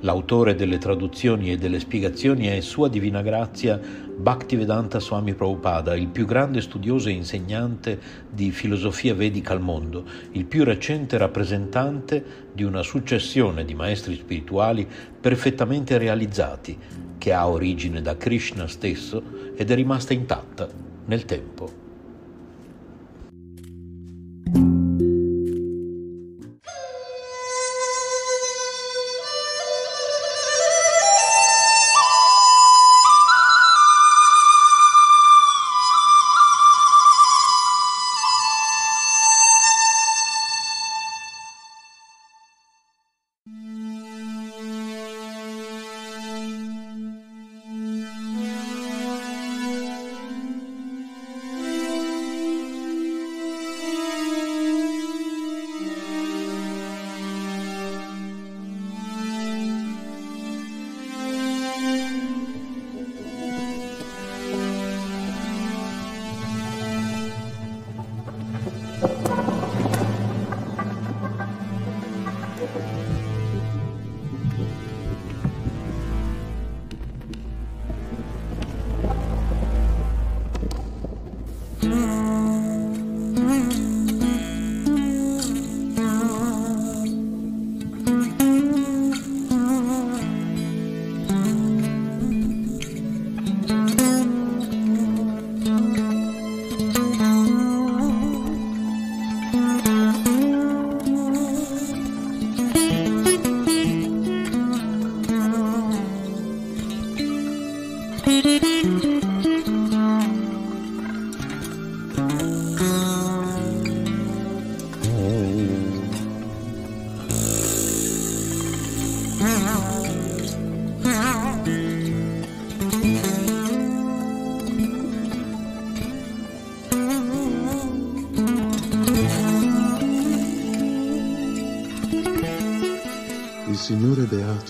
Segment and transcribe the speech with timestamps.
[0.00, 3.80] L'autore delle traduzioni e delle spiegazioni è Sua Divina Grazia
[4.16, 7.98] Bhaktivedanta Swami Prabhupada, il più grande studioso e insegnante
[8.30, 14.86] di filosofia vedica al mondo, il più recente rappresentante di una successione di maestri spirituali
[15.20, 16.78] perfettamente realizzati,
[17.18, 19.22] che ha origine da Krishna stesso
[19.56, 20.68] ed è rimasta intatta
[21.06, 21.84] nel tempo.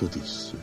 [0.06, 0.58] Beato disse,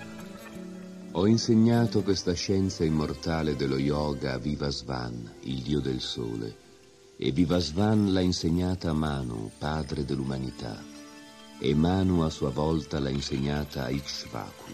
[1.12, 6.56] ho insegnato questa scienza immortale dello yoga a Vivasvan, il dio del sole,
[7.18, 10.81] e Vivasvan l'ha insegnata a Manu, padre dell'umanità,
[11.60, 14.72] e Manu a sua volta l'ha insegnata a Ikshvaku.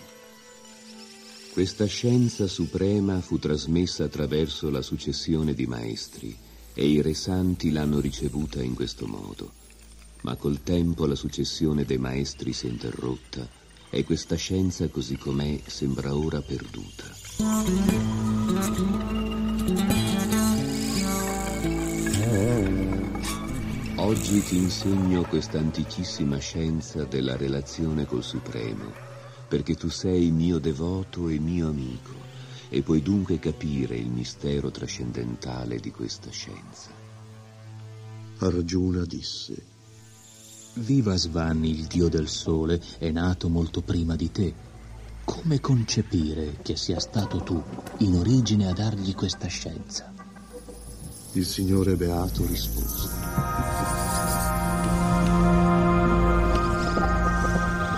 [1.51, 6.38] Questa scienza suprema fu trasmessa attraverso la successione di maestri
[6.74, 9.51] e i re santi l'hanno ricevuta in questo modo.
[10.22, 13.59] Ma col tempo la successione dei maestri si è interrotta
[13.89, 17.06] e questa scienza così com'è sembra ora perduta.
[23.95, 28.91] Oggi ti insegno questa antichissima scienza della relazione col Supremo,
[29.47, 32.27] perché tu sei mio devoto e mio amico
[32.69, 36.91] e puoi dunque capire il mistero trascendentale di questa scienza.
[38.38, 39.79] Arjuna disse,
[40.80, 44.54] Viva Svan, il dio del sole, è nato molto prima di te.
[45.26, 47.62] Come concepire che sia stato tu
[47.98, 50.12] in origine a dargli questa scienza?
[51.34, 53.10] Il Signore Beato rispose.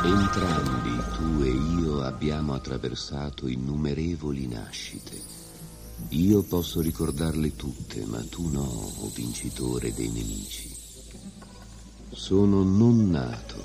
[0.04, 5.22] Entrambi, tu e io, abbiamo attraversato innumerevoli nascite.
[6.10, 10.81] Io posso ricordarle tutte, ma tu no, o vincitore dei nemici.
[12.14, 13.56] Sono non nato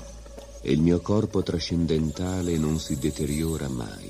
[0.61, 4.09] e il mio corpo trascendentale non si deteriora mai.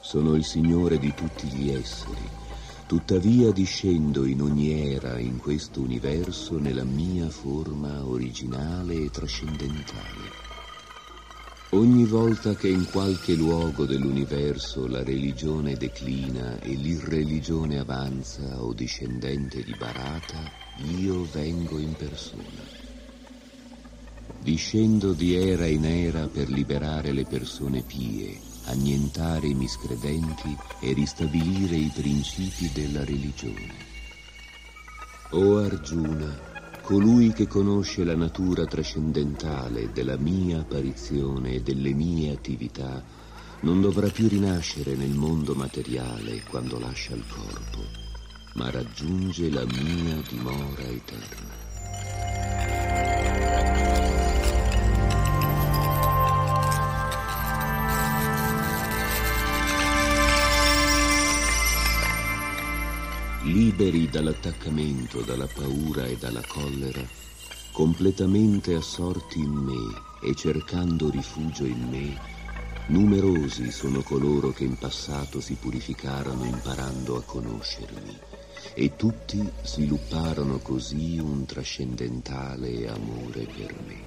[0.00, 2.28] Sono il Signore di tutti gli esseri,
[2.88, 10.46] tuttavia discendo in ogni era in questo universo nella mia forma originale e trascendentale.
[11.70, 19.62] Ogni volta che in qualche luogo dell'universo la religione declina e l'irreligione avanza o discendente
[19.62, 20.42] di Barata,
[20.98, 22.87] io vengo in persona.
[24.40, 31.76] Discendo di era in era per liberare le persone pie, annientare i miscredenti e ristabilire
[31.76, 33.86] i principi della religione.
[35.30, 36.34] O Arjuna,
[36.82, 43.02] colui che conosce la natura trascendentale della mia apparizione e delle mie attività,
[43.60, 47.80] non dovrà più rinascere nel mondo materiale quando lascia il corpo,
[48.54, 51.67] ma raggiunge la mia dimora eterna.
[63.58, 67.02] Liberi dall'attaccamento, dalla paura e dalla collera,
[67.72, 72.16] completamente assorti in me e cercando rifugio in me,
[72.86, 78.16] numerosi sono coloro che in passato si purificarono imparando a conoscermi
[78.74, 84.06] e tutti svilupparono così un trascendentale amore per me.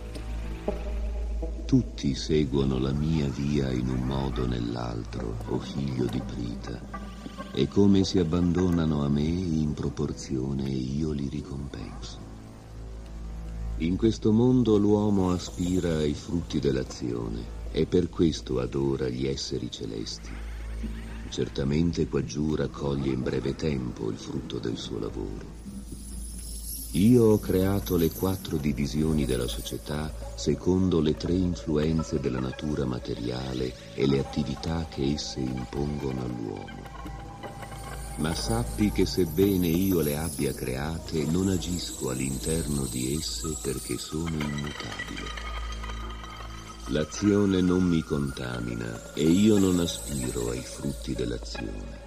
[1.65, 7.10] Tutti seguono la mia via in un modo o nell'altro, o figlio di Prita,
[7.53, 12.30] e come si abbandonano a me in proporzione io li ricompenso.
[13.77, 20.30] In questo mondo l'uomo aspira ai frutti dell'azione e per questo adora gli esseri celesti.
[21.30, 25.59] Certamente quaggiù raccoglie in breve tempo il frutto del suo lavoro.
[26.92, 33.74] Io ho creato le quattro divisioni della società secondo le tre influenze della natura materiale
[33.95, 36.81] e le attività che esse impongono all'uomo
[38.21, 44.29] ma sappi che sebbene io le abbia create, non agisco all'interno di esse perché sono
[44.29, 45.49] immutabile.
[46.90, 51.99] L'azione non mi contamina e io non aspiro ai frutti dell'azione.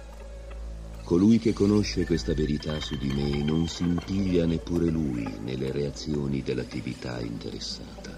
[1.03, 6.41] Colui che conosce questa verità su di me non si impiglia neppure lui nelle reazioni
[6.41, 8.17] dell'attività interessata.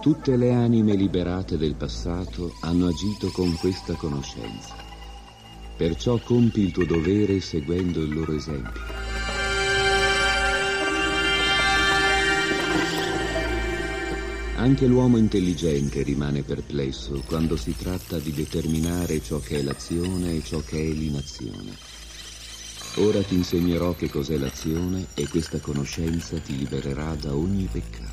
[0.00, 4.81] Tutte le anime liberate del passato hanno agito con questa conoscenza
[5.76, 8.80] Perciò compi il tuo dovere seguendo il loro esempio.
[14.56, 20.42] Anche l'uomo intelligente rimane perplesso quando si tratta di determinare ciò che è l'azione e
[20.44, 21.74] ciò che è l'inazione.
[22.96, 28.11] Ora ti insegnerò che cos'è l'azione e questa conoscenza ti libererà da ogni peccato.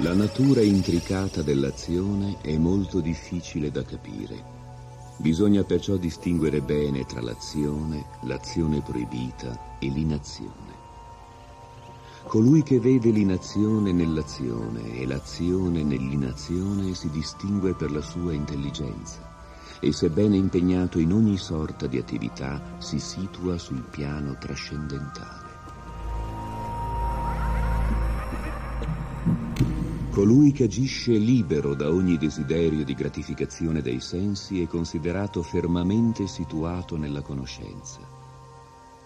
[0.00, 4.56] La natura intricata dell'azione è molto difficile da capire.
[5.18, 10.77] Bisogna perciò distinguere bene tra l'azione, l'azione proibita e l'inazione.
[12.24, 19.92] Colui che vede l'inazione nell'azione e l'azione nell'inazione si distingue per la sua intelligenza, e
[19.92, 25.46] sebbene impegnato in ogni sorta di attività, si situa sul piano trascendentale.
[30.10, 36.96] Colui che agisce libero da ogni desiderio di gratificazione dei sensi è considerato fermamente situato
[36.96, 38.17] nella conoscenza.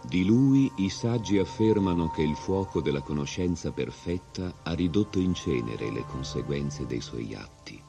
[0.05, 5.91] Di lui i saggi affermano che il fuoco della conoscenza perfetta ha ridotto in cenere
[5.91, 7.81] le conseguenze dei suoi atti.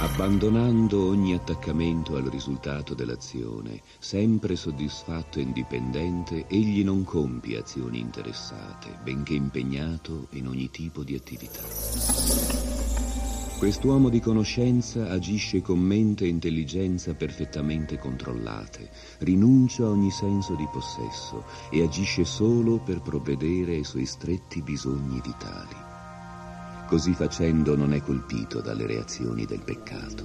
[0.00, 8.96] Abbandonando ogni attaccamento al risultato dell'azione, sempre soddisfatto e indipendente, egli non compie azioni interessate,
[9.02, 12.57] benché impegnato in ogni tipo di attività.
[13.58, 18.88] Quest'uomo di conoscenza agisce con mente e intelligenza perfettamente controllate,
[19.18, 25.20] rinuncia a ogni senso di possesso e agisce solo per provvedere ai suoi stretti bisogni
[25.20, 25.74] vitali.
[26.86, 30.24] Così facendo non è colpito dalle reazioni del peccato.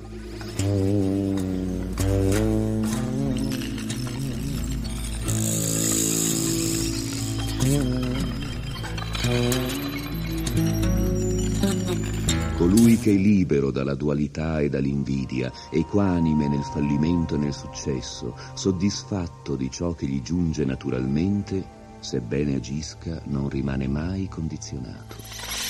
[13.04, 19.92] Che libero dalla dualità e dall'invidia, equanime nel fallimento e nel successo, soddisfatto di ciò
[19.92, 21.68] che gli giunge naturalmente,
[22.00, 25.63] sebbene agisca, non rimane mai condizionato.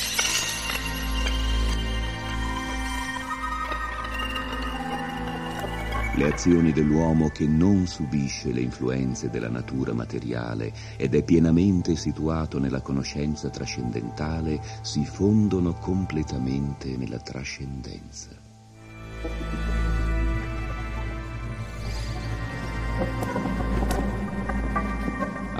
[6.24, 12.60] Le azioni dell'uomo che non subisce le influenze della natura materiale ed è pienamente situato
[12.60, 18.30] nella conoscenza trascendentale si fondono completamente nella trascendenza.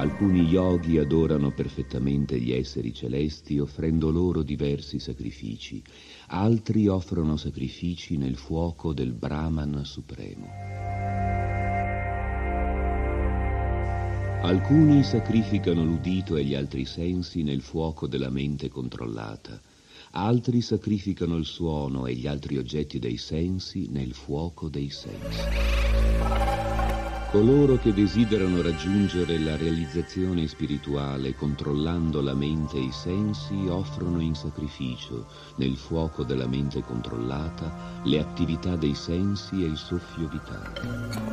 [0.04, 5.82] Alcuni yogi adorano perfettamente gli esseri celesti offrendo loro diversi sacrifici,
[6.28, 10.50] altri offrono sacrifici nel fuoco del Brahman supremo.
[14.42, 19.58] Alcuni sacrificano l'udito e gli altri sensi nel fuoco della mente controllata,
[20.12, 26.43] altri sacrificano il suono e gli altri oggetti dei sensi nel fuoco dei sensi.
[27.34, 34.36] Coloro che desiderano raggiungere la realizzazione spirituale controllando la mente e i sensi offrono in
[34.36, 35.26] sacrificio,
[35.56, 41.32] nel fuoco della mente controllata, le attività dei sensi e il soffio vitale.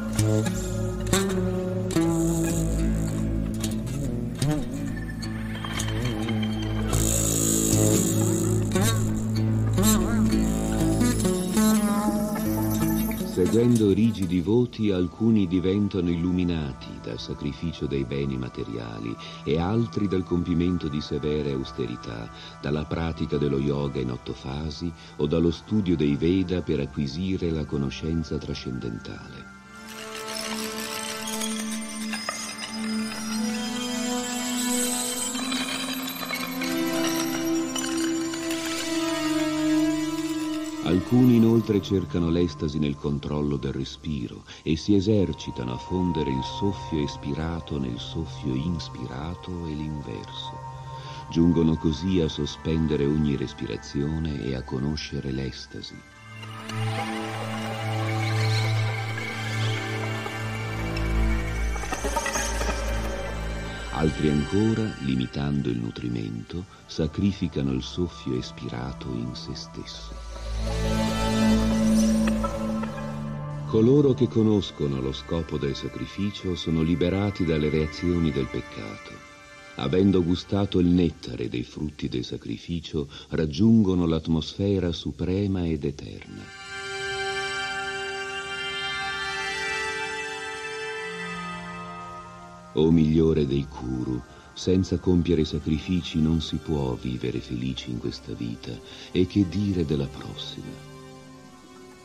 [13.50, 20.86] Seguendo rigidi voti alcuni diventano illuminati dal sacrificio dei beni materiali e altri dal compimento
[20.86, 22.30] di severe austerità,
[22.60, 27.64] dalla pratica dello yoga in otto fasi o dallo studio dei Veda per acquisire la
[27.64, 29.59] conoscenza trascendentale.
[40.90, 47.00] Alcuni inoltre cercano l'estasi nel controllo del respiro e si esercitano a fondere il soffio
[47.00, 50.50] espirato nel soffio inspirato e l'inverso.
[51.30, 55.94] Giungono così a sospendere ogni respirazione e a conoscere l'estasi.
[63.92, 70.29] Altri ancora, limitando il nutrimento, sacrificano il soffio espirato in se stesso.
[73.66, 79.12] Coloro che conoscono lo scopo del sacrificio sono liberati dalle reazioni del peccato.
[79.76, 86.42] Avendo gustato il nettare dei frutti del sacrificio, raggiungono l'atmosfera suprema ed eterna.
[92.74, 94.20] O migliore dei Kuru,
[94.60, 98.70] senza compiere sacrifici non si può vivere felici in questa vita
[99.10, 100.68] e che dire della prossima.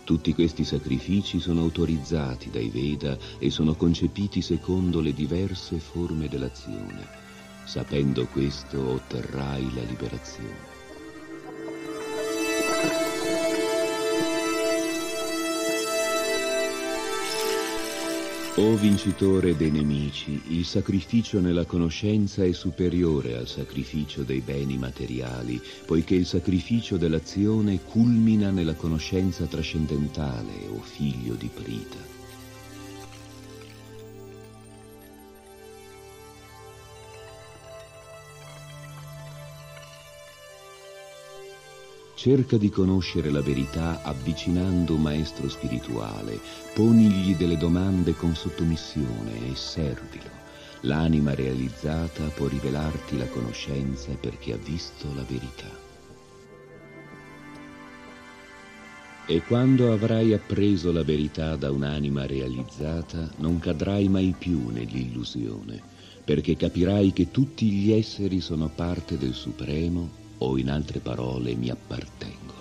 [0.05, 7.05] Tutti questi sacrifici sono autorizzati dai Veda e sono concepiti secondo le diverse forme dell'azione.
[7.65, 10.74] Sapendo questo otterrai la liberazione.
[18.57, 25.61] O vincitore dei nemici, il sacrificio nella conoscenza è superiore al sacrificio dei beni materiali,
[25.85, 32.14] poiché il sacrificio dell'azione culmina nella conoscenza trascendentale, o figlio di Prita.
[42.15, 46.39] Cerca di conoscere la verità avvicinando un maestro spirituale,
[46.73, 50.31] ponigli delle domande con sottomissione e servilo.
[50.81, 55.69] L'anima realizzata può rivelarti la conoscenza perché ha visto la verità.
[59.27, 65.81] E quando avrai appreso la verità da un'anima realizzata, non cadrai mai più nell'illusione,
[66.23, 71.69] perché capirai che tutti gli esseri sono parte del Supremo o in altre parole mi
[71.69, 72.55] appartengono.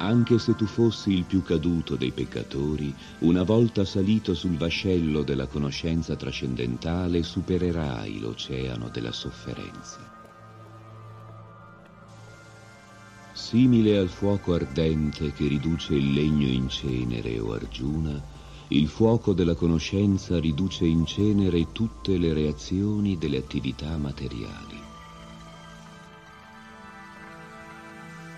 [0.00, 5.48] Anche se tu fossi il più caduto dei peccatori, una volta salito sul vascello della
[5.48, 9.98] conoscenza trascendentale supererai l'oceano della sofferenza.
[13.32, 18.22] Simile al fuoco ardente che riduce il legno in cenere o argiuna,
[18.70, 24.78] il fuoco della conoscenza riduce in cenere tutte le reazioni delle attività materiali.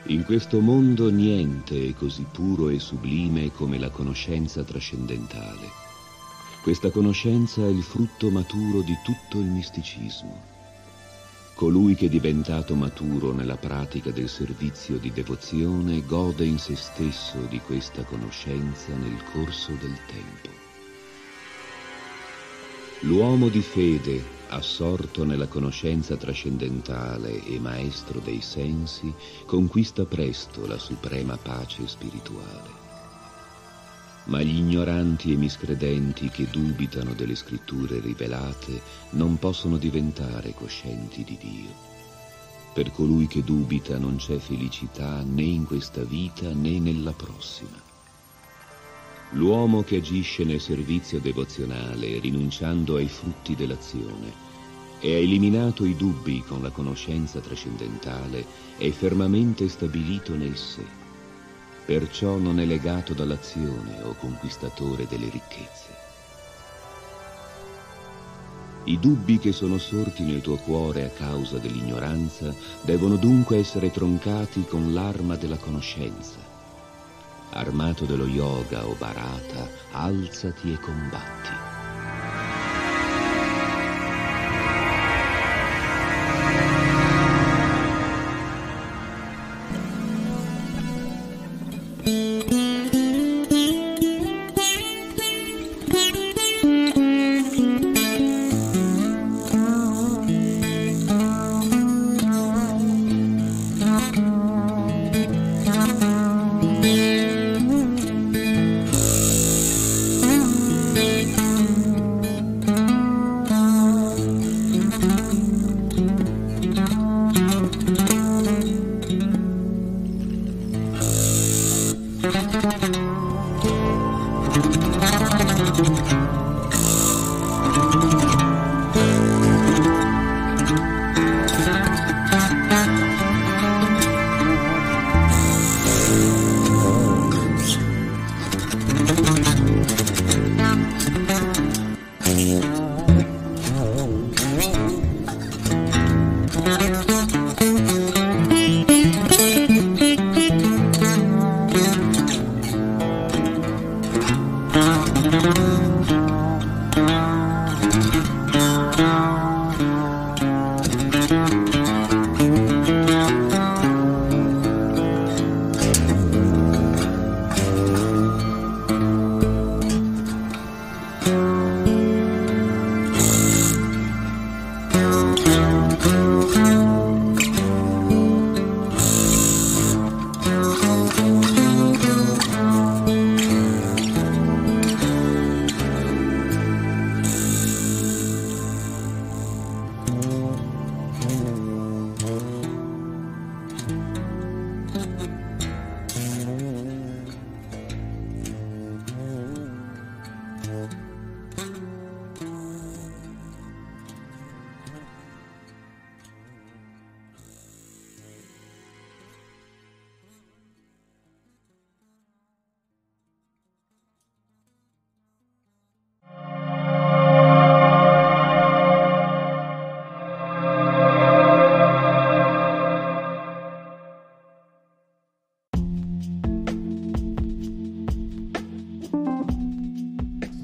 [0.07, 5.69] In questo mondo niente è così puro e sublime come la conoscenza trascendentale.
[6.63, 10.60] Questa conoscenza è il frutto maturo di tutto il misticismo.
[11.61, 17.37] Colui che è diventato maturo nella pratica del servizio di devozione gode in se stesso
[17.51, 20.49] di questa conoscenza nel corso del tempo.
[23.01, 29.13] L'uomo di fede, assorto nella conoscenza trascendentale e maestro dei sensi,
[29.45, 32.80] conquista presto la suprema pace spirituale
[34.25, 41.39] ma gli ignoranti e miscredenti che dubitano delle scritture rivelate non possono diventare coscienti di
[41.41, 41.89] Dio.
[42.73, 47.89] Per colui che dubita non c'è felicità né in questa vita né nella prossima.
[49.33, 54.49] L'uomo che agisce nel servizio devozionale rinunciando ai frutti dell'azione
[55.01, 58.45] e ha eliminato i dubbi con la conoscenza trascendentale
[58.77, 61.00] è fermamente stabilito nel sé
[61.91, 65.89] perciò non è legato dall'azione o conquistatore delle ricchezze.
[68.85, 74.65] I dubbi che sono sorti nel tuo cuore a causa dell'ignoranza devono dunque essere troncati
[74.67, 76.39] con l'arma della conoscenza.
[77.55, 81.70] Armato dello yoga o barata, alzati e combatti.